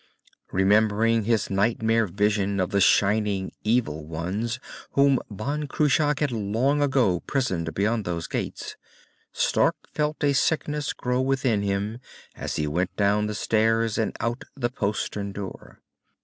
[0.51, 4.59] Remembering his nightmare vision of the shining, evil ones
[4.93, 8.75] whom Ban Cruach had long ago prisoned beyond those gates,
[9.31, 11.99] Stark felt a sickness grow within him
[12.35, 15.83] as he went down the stair and out the postern door.